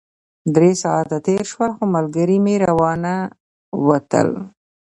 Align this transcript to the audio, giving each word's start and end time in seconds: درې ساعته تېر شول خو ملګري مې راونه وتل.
درې 0.55 0.71
ساعته 0.83 1.15
تېر 1.27 1.43
شول 1.51 1.71
خو 1.77 1.83
ملګري 1.95 2.37
مې 2.45 2.55
راونه 2.67 3.13
وتل. 3.87 4.29